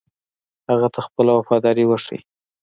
[0.69, 2.21] هغه ته خپله وفاداري وښيي.